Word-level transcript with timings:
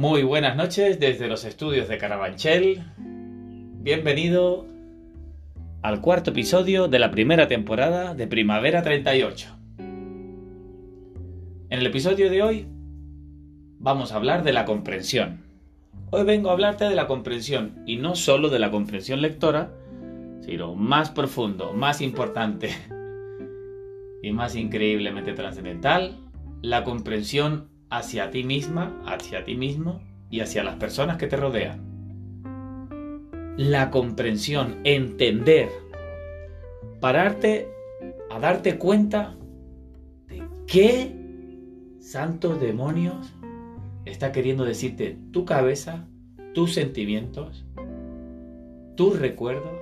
Muy 0.00 0.22
buenas 0.22 0.56
noches 0.56 0.98
desde 0.98 1.28
los 1.28 1.44
estudios 1.44 1.86
de 1.86 1.98
Carabanchel. 1.98 2.82
Bienvenido 2.96 4.64
al 5.82 6.00
cuarto 6.00 6.30
episodio 6.30 6.88
de 6.88 6.98
la 6.98 7.10
primera 7.10 7.48
temporada 7.48 8.14
de 8.14 8.26
Primavera 8.26 8.82
38. 8.82 9.48
En 9.76 10.18
el 11.68 11.84
episodio 11.84 12.30
de 12.30 12.42
hoy 12.42 12.66
vamos 13.78 14.12
a 14.12 14.16
hablar 14.16 14.42
de 14.42 14.54
la 14.54 14.64
comprensión. 14.64 15.42
Hoy 16.08 16.24
vengo 16.24 16.48
a 16.48 16.54
hablarte 16.54 16.86
de 16.86 16.94
la 16.94 17.06
comprensión 17.06 17.82
y 17.84 17.96
no 17.96 18.14
solo 18.14 18.48
de 18.48 18.58
la 18.58 18.70
comprensión 18.70 19.20
lectora, 19.20 19.70
sino 20.40 20.74
más 20.74 21.10
profundo, 21.10 21.74
más 21.74 22.00
importante 22.00 22.70
y 24.22 24.32
más 24.32 24.56
increíblemente 24.56 25.34
trascendental, 25.34 26.16
la 26.62 26.84
comprensión 26.84 27.69
hacia 27.90 28.30
ti 28.30 28.44
misma, 28.44 29.02
hacia 29.04 29.44
ti 29.44 29.56
mismo 29.56 30.00
y 30.30 30.40
hacia 30.40 30.62
las 30.62 30.76
personas 30.76 31.16
que 31.16 31.26
te 31.26 31.36
rodean. 31.36 31.90
La 33.56 33.90
comprensión, 33.90 34.80
entender, 34.84 35.68
pararte 37.00 37.68
a 38.30 38.38
darte 38.38 38.78
cuenta 38.78 39.36
de 40.28 40.42
qué 40.66 41.16
santos 41.98 42.60
demonios 42.60 43.34
está 44.04 44.32
queriendo 44.32 44.64
decirte 44.64 45.18
tu 45.32 45.44
cabeza, 45.44 46.06
tus 46.54 46.72
sentimientos, 46.72 47.66
tus 48.96 49.18
recuerdos 49.18 49.78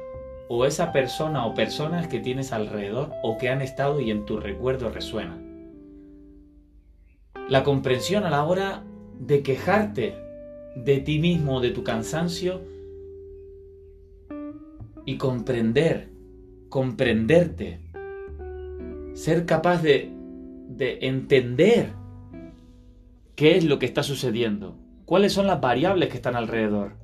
o 0.49 0.65
esa 0.65 0.93
persona 0.93 1.45
o 1.47 1.55
personas 1.55 2.09
que 2.09 2.21
tienes 2.21 2.53
alrededor 2.53 3.13
o 3.23 3.37
que 3.37 3.51
han 3.51 3.61
estado 3.61 4.01
y 4.01 4.11
en 4.11 4.25
tu 4.25 4.39
recuerdo 4.39 4.89
resuenan 4.89 5.48
la 7.49 7.65
comprensión 7.65 8.25
a 8.25 8.31
la 8.31 8.45
hora 8.45 8.85
de 9.19 9.43
quejarte 9.43 10.15
de 10.77 10.99
ti 10.99 11.19
mismo, 11.19 11.61
de 11.61 11.71
tu 11.71 11.83
cansancio 11.83 12.61
y 15.07 15.17
comprender, 15.17 16.11
comprenderte, 16.69 17.81
ser 19.15 19.47
capaz 19.47 19.83
de, 19.83 20.13
de 20.69 20.99
entender 21.03 21.93
qué 23.35 23.57
es 23.57 23.65
lo 23.65 23.79
que 23.79 23.87
está 23.87 24.03
sucediendo, 24.03 24.77
cuáles 25.07 25.33
son 25.33 25.47
las 25.47 25.61
variables 25.61 26.11
que 26.11 26.17
están 26.17 26.37
alrededor, 26.37 26.97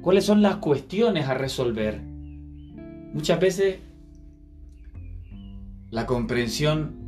cuáles 0.00 0.24
son 0.24 0.40
las 0.40 0.56
cuestiones 0.56 1.28
a 1.28 1.34
resolver. 1.34 2.00
Muchas 2.00 3.38
veces 3.38 3.76
la 5.90 6.06
comprensión 6.06 7.01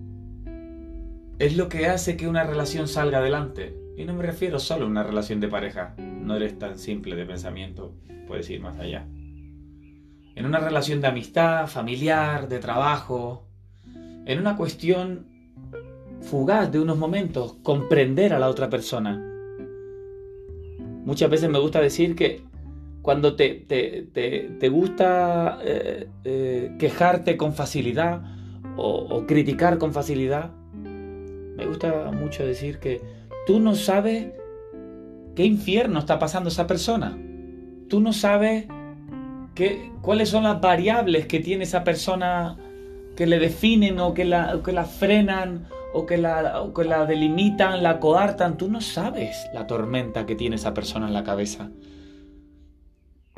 es 1.39 1.57
lo 1.57 1.69
que 1.69 1.87
hace 1.87 2.17
que 2.17 2.29
una 2.29 2.45
relación 2.45 2.89
salga 2.89 3.19
adelante. 3.19 3.77
Y 3.97 4.05
no 4.05 4.15
me 4.15 4.25
refiero 4.25 4.59
solo 4.59 4.85
a 4.85 4.89
una 4.89 5.03
relación 5.03 5.41
de 5.41 5.49
pareja. 5.49 5.95
No 5.99 6.37
eres 6.37 6.59
tan 6.59 6.79
simple 6.79 7.17
de 7.17 7.27
pensamiento, 7.27 7.95
puedes 8.27 8.49
ir 8.51 8.61
más 8.61 8.79
allá. 8.79 9.07
En 10.37 10.47
una 10.47 10.59
relación 10.59 11.01
de 11.01 11.07
amistad, 11.09 11.67
familiar, 11.69 12.49
de 12.49 12.59
trabajo, 12.59 13.47
en 14.27 14.39
una 14.39 14.57
cuestión 14.57 15.27
fugaz 16.23 16.73
de 16.73 16.81
unos 16.81 16.99
momentos, 16.99 17.55
comprender 17.63 18.33
a 18.33 18.39
la 18.39 18.49
otra 18.49 18.69
persona. 18.69 19.31
Muchas 21.05 21.31
veces 21.31 21.51
me 21.51 21.59
gusta 21.59 21.81
decir 21.81 22.17
que 22.17 22.43
cuando 23.03 23.37
te, 23.37 23.53
te, 23.69 24.69
gusta 24.71 25.59
eh, 25.63 26.09
eh, 26.25 26.75
quejarte 26.79 27.37
con 27.37 27.53
facilidad 27.53 28.23
o 28.77 29.25
criticar 29.27 29.79
con 29.79 29.93
facilidad, 29.93 30.51
me 31.57 31.67
gusta 31.67 32.11
mucho 32.11 32.45
decir 32.45 32.79
que 32.79 33.01
tú 33.47 33.61
no 33.61 33.75
sabes 33.75 34.33
qué 35.35 35.45
infierno 35.45 35.99
está 36.01 36.19
pasando 36.19 36.49
esa 36.49 36.67
persona. 36.67 37.19
Tú 37.89 38.01
no 38.01 38.13
sabes 38.13 38.67
qué, 39.55 39.91
cuáles 40.01 40.29
son 40.29 40.45
las 40.45 40.61
variables 40.61 41.27
que 41.27 41.41
tiene 41.41 41.65
esa 41.65 41.85
persona 41.85 42.57
que 43.17 43.27
le 43.27 43.39
definen 43.39 44.01
o 44.01 44.15
que 44.15 44.25
la, 44.25 44.61
que 44.65 44.73
la 44.73 44.85
frenan 44.85 45.69
o 45.93 46.07
que 46.07 46.17
la, 46.17 46.61
o 46.61 46.75
que 46.75 46.85
la 46.85 47.07
delimitan, 47.07 47.83
la 47.83 48.01
coartan. 48.01 48.57
Tú 48.57 48.69
no 48.69 48.81
sabes 48.81 49.47
la 49.53 49.67
tormenta 49.67 50.27
que 50.27 50.35
tiene 50.35 50.57
esa 50.57 50.75
persona 50.75 51.07
en 51.07 51.15
la 51.15 51.23
cabeza. 51.23 51.71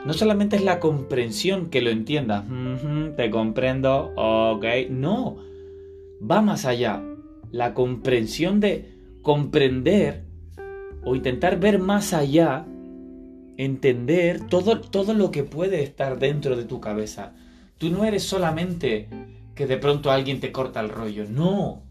No 0.07 0.13
solamente 0.13 0.57
es 0.57 0.65
la 0.65 0.79
comprensión 0.79 1.69
que 1.69 1.83
lo 1.83 1.91
entiendas. 1.91 2.45
te 3.17 3.31
comprendo, 3.31 4.13
ok. 4.15 4.65
No, 4.89 5.37
va 6.23 6.41
más 6.41 6.65
allá 6.65 7.03
la 7.51 7.75
comprensión 7.75 8.61
de 8.61 8.97
comprender 9.23 10.25
o 11.05 11.15
intentar 11.15 11.59
ver 11.59 11.79
más 11.79 12.13
allá, 12.13 12.67
entender 13.57 14.47
todo, 14.49 14.81
todo 14.81 15.15
lo 15.15 15.31
que 15.31 15.45
puede 15.45 15.83
estar 15.83 16.19
dentro 16.19 16.57
de 16.57 16.65
tu 16.65 16.81
cabeza. 16.81 17.33
Tú 17.79 17.91
no 17.91 18.05
eres 18.05 18.25
solamente 18.25 19.09
que 19.55 19.67
de 19.67 19.79
pronto 19.79 20.11
alguien 20.11 20.41
te 20.41 20.53
corta 20.53 20.81
el 20.81 20.89
rollo, 20.89 21.25
no. 21.29 21.83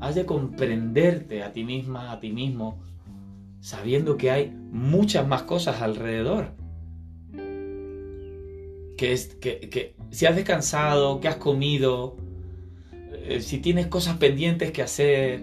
Has 0.00 0.14
de 0.14 0.26
comprenderte 0.26 1.42
a 1.42 1.52
ti 1.52 1.64
misma, 1.64 2.12
a 2.12 2.20
ti 2.20 2.30
mismo, 2.30 2.80
sabiendo 3.60 4.16
que 4.16 4.30
hay 4.30 4.50
muchas 4.50 5.26
más 5.26 5.42
cosas 5.42 5.82
alrededor. 5.82 6.52
Que, 8.96 9.12
es, 9.12 9.34
que, 9.34 9.68
que 9.68 9.94
si 10.10 10.26
has 10.26 10.36
descansado, 10.36 11.20
que 11.20 11.28
has 11.28 11.36
comido, 11.36 12.16
eh, 13.12 13.40
si 13.40 13.58
tienes 13.58 13.86
cosas 13.86 14.16
pendientes 14.16 14.72
que 14.72 14.82
hacer, 14.82 15.42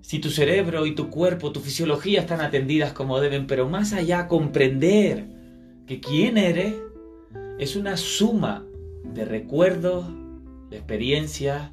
si 0.00 0.18
tu 0.18 0.30
cerebro 0.30 0.86
y 0.86 0.94
tu 0.94 1.10
cuerpo, 1.10 1.52
tu 1.52 1.60
fisiología 1.60 2.20
están 2.20 2.40
atendidas 2.40 2.92
como 2.92 3.20
deben, 3.20 3.46
pero 3.46 3.68
más 3.68 3.92
allá 3.92 4.28
comprender 4.28 5.26
que 5.86 6.00
quién 6.00 6.38
eres 6.38 6.74
es 7.58 7.76
una 7.76 7.96
suma 7.96 8.64
de 9.04 9.24
recuerdos, 9.24 10.06
de 10.70 10.76
experiencias, 10.76 11.70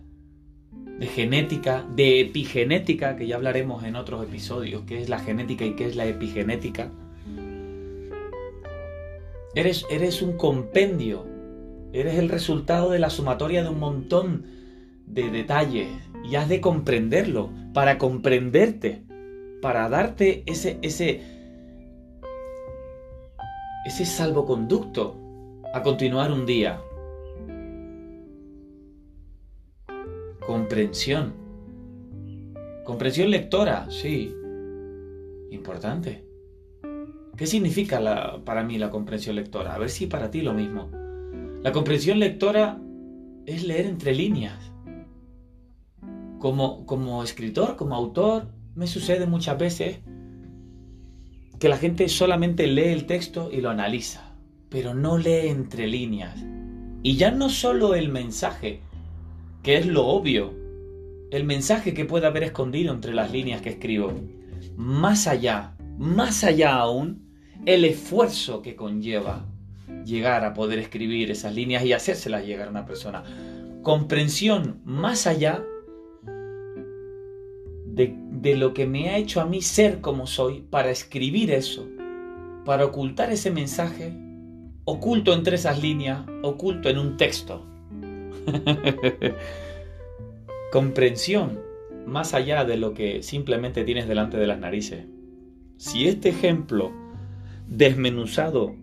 de 0.72 1.08
genética, 1.08 1.86
de 1.96 2.22
epigenética, 2.22 3.16
que 3.16 3.28
ya 3.28 3.36
hablaremos 3.36 3.84
en 3.84 3.96
otros 3.96 4.24
episodios, 4.24 4.84
qué 4.86 5.02
es 5.02 5.09
la 5.09 5.19
genética 5.19 5.66
y 5.66 5.75
qué 5.75 5.88
es 5.88 5.96
la 5.96 6.06
epigenética. 6.06 6.92
Eres, 9.56 9.86
eres 9.90 10.22
un 10.22 10.38
compendio, 10.38 11.25
eres 11.92 12.18
el 12.18 12.30
resultado 12.30 12.92
de 12.92 13.00
la 13.00 13.09
sumatoria 13.09 13.63
de 13.63 13.69
un 13.69 13.80
montón 13.80 14.61
de 15.06 15.29
detalles 15.29 15.89
y 16.23 16.35
has 16.35 16.47
de 16.50 16.62
comprenderlo 16.62 17.50
para 17.73 17.97
comprenderte, 17.97 19.03
para 19.62 19.89
darte 19.89 20.44
ese, 20.45 20.79
ese, 20.81 21.22
ese 23.85 24.06
salvoconducto 24.06 25.16
a 25.73 25.81
continuar 25.81 26.31
un 26.31 26.45
día. 26.45 26.81
Comprensión. 30.45 31.33
Comprensión 32.83 33.29
lectora, 33.29 33.89
sí. 33.89 34.35
Importante. 35.51 36.25
¿Qué 37.38 37.47
significa 37.47 38.41
para 38.44 38.63
mí 38.63 38.78
la 38.78 38.89
comprensión 38.89 39.35
lectora? 39.35 39.73
A 39.73 39.78
ver 39.78 39.89
si 39.89 40.07
para 40.07 40.29
ti 40.29 40.41
lo 40.41 40.53
mismo. 40.53 40.89
La 41.63 41.72
comprensión 41.72 42.19
lectora 42.19 42.79
es 43.45 43.63
leer 43.63 43.85
entre 43.85 44.13
líneas 44.13 44.71
como, 46.41 47.24
escritor, 47.24 47.75
como 47.78 47.96
autor, 47.96 48.47
me 48.74 48.88
sucede 48.88 49.28
muchas 49.28 49.57
veces 49.59 50.00
que 51.59 51.69
la 51.69 51.78
gente 51.78 52.09
solamente 52.09 52.66
lee 52.66 52.90
el 52.90 53.06
texto 53.06 53.50
y 53.52 53.62
lo 53.62 53.69
analiza, 53.69 54.34
pero 54.69 54.96
no 54.96 55.19
lee 55.19 55.47
entre 55.47 55.88
líneas. 55.88 56.44
Y 57.03 57.16
ya 57.16 57.30
no 57.30 57.50
solo 57.50 57.94
el 57.94 58.09
mensaje, 58.09 58.81
que 59.62 59.78
es 59.78 59.85
lo 59.85 60.07
obvio, 60.07 60.53
el 61.30 61.44
mensaje 61.44 61.94
que 61.94 62.06
puede 62.06 62.25
haber 62.25 62.44
escondido 62.44 62.92
entre 62.92 63.13
las 63.13 63.31
líneas 63.31 63.62
que 63.62 63.69
escribo, 63.69 64.12
más 64.75 65.27
allá, 65.27 65.75
más 66.00 66.44
allá 66.44 66.75
aún, 66.75 67.31
el 67.68 67.86
esfuerzo 67.86 68.63
que 68.63 68.75
conlleva 68.75 69.45
llegar 70.06 70.44
a 70.44 70.56
poder 70.56 70.80
escribir 70.80 71.30
esas 71.30 71.54
líneas 71.54 71.86
y 71.86 71.94
hacérselas 71.94 72.45
llegar 72.48 72.68
a 72.68 72.71
una 72.71 72.88
persona. 72.88 73.24
Comprensión 73.83 74.81
más 74.83 75.27
allá 75.27 75.63
de, 77.94 78.56
lo 78.56 78.74
que 78.74 78.86
me 78.86 79.10
ha 79.10 79.18
hecho 79.18 79.42
a 79.42 79.46
mí 79.46 79.62
ser 79.62 80.02
como 80.02 80.28
soy 80.28 80.62
para 80.62 80.92
escribir 80.92 81.52
eso, 81.52 81.88
para 82.66 82.86
ocultar 82.86 83.32
ese 83.32 83.52
mensaje 83.52 84.14
oculto 84.86 85.34
entre 85.34 85.56
esas 85.56 85.82
líneas, 85.82 86.26
oculto 86.42 86.90
en 86.90 86.98
un 86.98 87.18
texto. 87.18 87.66
Comprensión 90.72 91.60
más 92.06 92.34
allá 92.34 92.66
de 92.66 92.78
lo 92.78 92.94
que 92.94 93.24
simplemente 93.24 93.84
tienes 93.84 94.08
delante 94.08 94.38
de 94.38 94.48
las 94.48 94.60
narices. 94.60 95.06
Si 95.78 96.08
este 96.08 96.30
ejemplo 96.30 96.92
desmenuzado, 97.68 98.76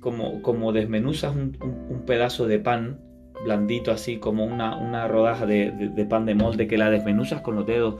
como, 0.00 0.42
como 0.42 0.72
desmenuzas 0.72 1.34
un, 1.34 2.02
pedazo 2.06 2.46
de 2.46 2.58
pan 2.58 3.00
blandito 3.48 3.90
así, 3.90 4.18
como 4.18 4.44
una, 4.44 4.76
una 4.76 5.08
rodaja 5.08 5.46
de, 5.46 5.70
de 5.70 6.04
pan 6.04 6.26
de 6.26 6.34
molde 6.34 6.66
que 6.66 6.78
la 6.78 6.90
desmenuzas 6.90 7.40
con 7.40 7.56
los 7.56 7.66
dedos 7.66 7.96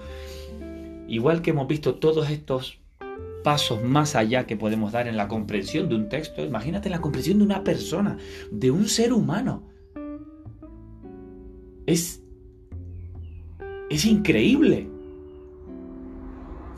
Igual 1.09 1.41
que 1.41 1.51
hemos 1.51 1.67
visto 1.67 1.95
todos 1.95 2.29
estos 2.29 2.81
pasos 3.43 3.83
más 3.83 4.15
allá 4.15 4.47
que 4.47 4.59
podemos 4.59 4.93
dar 4.93 5.09
en 5.09 5.17
la 5.17 5.27
comprensión 5.27 5.89
de 5.89 5.95
un 5.95 6.11
texto. 6.11 6.45
Imagínate 6.45 6.91
la 6.91 7.01
comprensión 7.01 7.39
de 7.39 7.45
una 7.45 7.65
persona, 7.65 8.19
de 8.53 8.71
un 8.71 8.87
ser 8.89 9.15
humano. 9.15 9.63
Es, 11.87 12.23
es 13.89 14.05
increíble. 14.05 14.91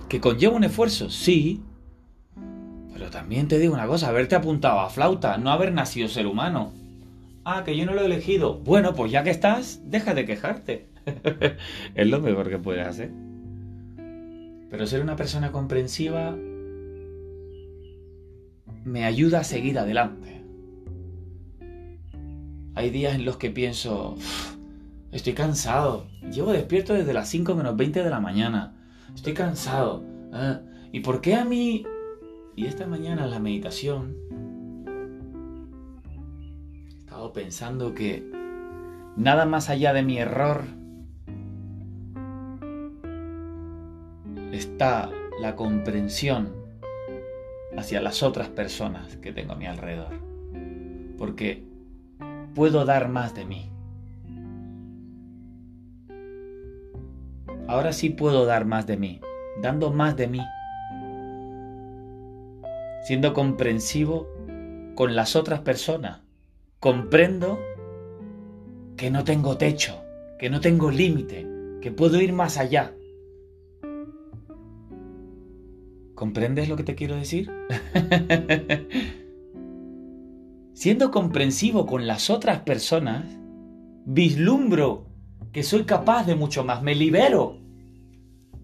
¿Que 0.08 0.20
conlleva 0.20 0.54
un 0.54 0.62
esfuerzo? 0.62 1.10
Sí. 1.10 1.60
Pero 2.92 3.10
también 3.10 3.48
te 3.48 3.58
digo 3.58 3.74
una 3.74 3.88
cosa, 3.88 4.08
haberte 4.08 4.36
apuntado 4.36 4.78
a 4.78 4.90
flauta, 4.90 5.38
no 5.38 5.50
haber 5.50 5.72
nacido 5.72 6.06
ser 6.06 6.28
humano. 6.28 6.72
Ah, 7.52 7.64
que 7.64 7.76
yo 7.76 7.84
no 7.84 7.94
lo 7.94 8.02
he 8.02 8.04
elegido. 8.04 8.60
Bueno, 8.60 8.94
pues 8.94 9.10
ya 9.10 9.24
que 9.24 9.30
estás, 9.30 9.82
deja 9.84 10.14
de 10.14 10.24
quejarte. 10.24 10.86
es 11.96 12.06
lo 12.06 12.20
mejor 12.20 12.48
que 12.48 12.58
puedes 12.58 12.86
hacer. 12.86 13.10
Pero 14.70 14.86
ser 14.86 15.02
una 15.02 15.16
persona 15.16 15.50
comprensiva 15.50 16.36
me 18.84 19.04
ayuda 19.04 19.40
a 19.40 19.44
seguir 19.44 19.80
adelante. 19.80 20.44
Hay 22.76 22.90
días 22.90 23.16
en 23.16 23.24
los 23.24 23.36
que 23.36 23.50
pienso, 23.50 24.14
estoy 25.10 25.32
cansado. 25.32 26.06
Llevo 26.32 26.52
despierto 26.52 26.94
desde 26.94 27.12
las 27.12 27.28
5 27.30 27.56
menos 27.56 27.76
20 27.76 28.04
de 28.04 28.10
la 28.10 28.20
mañana. 28.20 28.76
Estoy 29.12 29.34
cansado. 29.34 30.04
¿eh? 30.32 30.60
¿Y 30.92 31.00
por 31.00 31.20
qué 31.20 31.34
a 31.34 31.44
mí? 31.44 31.84
Y 32.54 32.66
esta 32.66 32.86
mañana 32.86 33.26
la 33.26 33.40
meditación 33.40 34.14
pensando 37.28 37.94
que 37.94 38.24
nada 39.16 39.44
más 39.44 39.68
allá 39.70 39.92
de 39.92 40.02
mi 40.02 40.18
error 40.18 40.64
está 44.52 45.10
la 45.40 45.54
comprensión 45.54 46.54
hacia 47.76 48.00
las 48.00 48.22
otras 48.22 48.48
personas 48.48 49.16
que 49.18 49.32
tengo 49.32 49.52
a 49.52 49.56
mi 49.56 49.66
alrededor. 49.66 50.18
Porque 51.18 51.64
puedo 52.54 52.84
dar 52.84 53.08
más 53.08 53.34
de 53.34 53.44
mí. 53.44 53.70
Ahora 57.68 57.92
sí 57.92 58.10
puedo 58.10 58.46
dar 58.46 58.64
más 58.64 58.86
de 58.86 58.96
mí, 58.96 59.20
dando 59.62 59.92
más 59.92 60.16
de 60.16 60.26
mí. 60.26 60.40
Siendo 63.04 63.32
comprensivo 63.32 64.26
con 64.96 65.14
las 65.14 65.36
otras 65.36 65.60
personas. 65.60 66.29
Comprendo 66.80 67.60
que 68.96 69.10
no 69.10 69.22
tengo 69.22 69.58
techo, 69.58 70.02
que 70.38 70.48
no 70.48 70.62
tengo 70.62 70.90
límite, 70.90 71.46
que 71.82 71.92
puedo 71.92 72.18
ir 72.22 72.32
más 72.32 72.56
allá. 72.56 72.94
¿Comprendes 76.14 76.70
lo 76.70 76.76
que 76.76 76.82
te 76.82 76.94
quiero 76.94 77.16
decir? 77.16 77.50
Siendo 80.72 81.10
comprensivo 81.10 81.84
con 81.84 82.06
las 82.06 82.30
otras 82.30 82.60
personas, 82.60 83.26
vislumbro 84.06 85.04
que 85.52 85.62
soy 85.62 85.84
capaz 85.84 86.24
de 86.24 86.34
mucho 86.34 86.64
más, 86.64 86.82
me 86.82 86.94
libero 86.94 87.58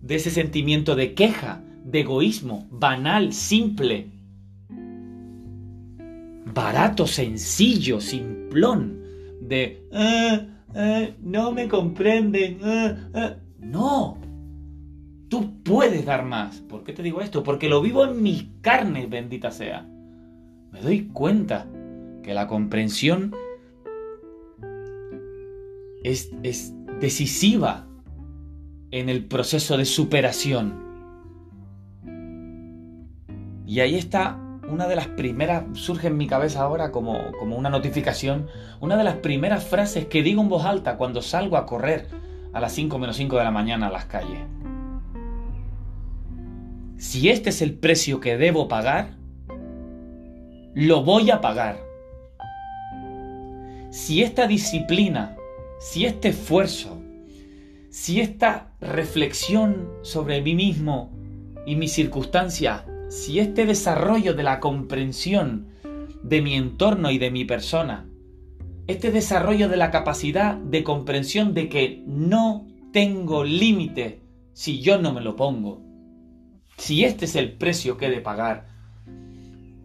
de 0.01 0.15
ese 0.15 0.31
sentimiento 0.31 0.97
de 0.97 1.12
queja, 1.12 1.62
de 1.85 2.01
egoísmo, 2.01 2.67
banal, 2.71 3.35
simple, 3.35 4.16
barato, 6.55 7.07
sencillo, 7.07 8.01
simplón, 8.01 9.03
de 9.41 9.87
ah, 9.93 10.47
ah, 10.75 11.07
no 11.23 11.53
me 11.53 11.69
comprenden. 11.69 12.59
Ah, 12.63 13.37
no, 13.59 14.19
Tú 15.29 15.63
puedes 15.65 16.07
dar 16.07 16.25
más. 16.25 16.61
¿Por 16.61 16.85
qué 16.85 16.93
te 16.93 17.03
digo 17.03 17.21
esto? 17.21 17.43
Porque 17.43 17.69
lo 17.69 17.83
vivo 17.83 18.05
en 18.05 18.23
mis 18.23 18.47
carnes, 18.61 19.11
bendita 19.11 19.51
sea. 19.51 19.85
Me 20.71 20.81
doy 20.81 21.09
cuenta 21.09 21.67
que 22.23 22.33
la 22.33 22.47
comprensión 22.47 23.35
es, 26.05 26.31
es 26.45 26.73
decisiva 27.01 27.89
en 28.93 29.09
el 29.09 29.25
proceso 29.25 29.77
de 29.77 29.85
superación. 29.85 30.87
Y 33.67 33.81
ahí 33.81 33.97
está 33.97 34.41
una 34.69 34.89
de 34.89 34.97
las 34.97 35.07
primeras, 35.07 35.65
surge 35.75 36.09
en 36.09 36.17
mi 36.17 36.27
cabeza 36.27 36.63
ahora 36.63 36.91
como, 36.91 37.33
como 37.39 37.57
una 37.57 37.71
notificación, 37.71 38.49
una 38.81 38.97
de 38.97 39.05
las 39.05 39.17
primeras 39.17 39.65
frases 39.65 40.07
que 40.07 40.23
digo 40.23 40.43
en 40.43 40.49
voz 40.49 40.65
alta 40.65 40.97
cuando 40.97 41.23
salgo 41.23 41.57
a 41.57 41.67
correr 41.67 42.09
a 42.53 42.61
las 42.61 42.73
5 42.73 42.99
menos 42.99 43.17
5 43.17 43.37
de 43.37 43.45
la 43.45 43.51
mañana 43.51 43.89
a 43.89 43.91
las 43.91 44.07
calles 44.07 44.41
si 46.99 47.29
este 47.29 47.51
es 47.51 47.63
el 47.63 47.75
precio 47.75 48.21
que 48.21 48.37
debo 48.37 48.69
pagar, 48.69 49.11
lo 50.75 51.03
voy 51.05 51.31
a 51.31 51.41
pagar. 51.41 51.79
Si 53.91 54.23
esta 54.23 54.47
disciplina, 54.47 55.37
si 55.79 56.05
este 56.05 56.29
esfuerzo, 56.29 57.01
si 57.91 58.21
esta 58.21 58.73
reflexión 58.81 59.91
sobre 60.03 60.43
mí 60.43 60.55
mismo 60.55 61.11
y 61.67 61.77
mi 61.77 61.89
circunstancia, 61.89 62.85
si 63.08 63.38
este 63.38 63.67
desarrollo 63.67 64.35
de 64.35 64.43
la 64.43 64.61
comprensión 64.61 65.69
de 66.23 66.43
mi 66.43 66.55
entorno 66.55 67.11
y 67.11 67.19
de 67.19 67.31
mi 67.31 67.44
persona, 67.44 68.08
este 68.87 69.11
desarrollo 69.11 69.69
de 69.69 69.76
la 69.76 69.91
capacidad 69.91 70.56
de 70.56 70.85
comprensión 70.85 71.55
de 71.55 71.69
que 71.69 72.03
no 72.06 72.67
tengo 72.93 73.44
límite 73.44 74.23
si 74.53 74.81
yo 74.81 74.99
no 74.99 75.12
me 75.12 75.20
lo 75.20 75.37
pongo, 75.37 75.82
si 76.79 77.05
este 77.05 77.25
es 77.25 77.37
el 77.37 77.53
precio 77.53 77.97
que 77.97 78.06
he 78.06 78.11
de 78.11 78.20
pagar 78.20 78.67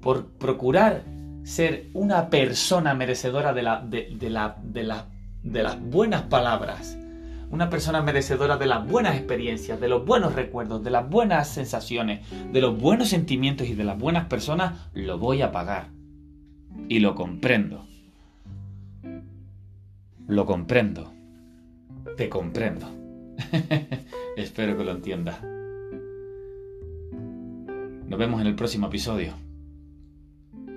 por 0.01 0.27
procurar 0.33 1.03
ser 1.43 1.89
una 1.93 2.29
persona 2.29 2.93
merecedora 2.93 3.53
de, 3.53 3.63
la, 3.63 3.81
de, 3.81 4.29
la, 4.29 4.57
de, 4.63 4.93
de 5.43 5.63
las 5.63 5.81
buenas 5.81 6.23
palabras, 6.23 6.97
una 7.51 7.69
persona 7.69 8.01
merecedora 8.01 8.57
de 8.57 8.65
las 8.65 8.87
buenas 8.87 9.15
experiencias, 9.17 9.79
de 9.79 9.89
los 9.89 10.05
buenos 10.05 10.33
recuerdos, 10.33 10.83
de 10.83 10.89
las 10.89 11.09
buenas 11.09 11.49
sensaciones, 11.49 12.25
de 12.51 12.61
los 12.61 12.79
buenos 12.79 13.09
sentimientos 13.09 13.67
y 13.67 13.75
de 13.75 13.83
las 13.83 13.99
buenas 13.99 14.27
personas, 14.27 14.89
lo 14.93 15.19
voy 15.19 15.41
a 15.41 15.51
pagar. 15.51 15.89
Y 16.87 16.99
lo 16.99 17.13
comprendo. 17.13 17.85
Lo 20.27 20.45
comprendo. 20.45 21.11
Te 22.15 22.29
comprendo. 22.29 22.87
Espero 24.37 24.77
que 24.77 24.85
lo 24.85 24.91
entiendas. 24.91 25.43
Nos 28.07 28.17
vemos 28.17 28.39
en 28.39 28.47
el 28.47 28.55
próximo 28.55 28.87
episodio. 28.87 29.33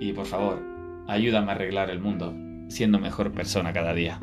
Y 0.01 0.11
por 0.11 0.25
favor, 0.25 0.61
ayúdame 1.07 1.51
a 1.51 1.55
arreglar 1.55 1.89
el 1.89 2.01
mundo 2.01 2.33
siendo 2.67 2.99
mejor 2.99 3.31
persona 3.31 3.71
cada 3.71 3.93
día. 3.93 4.19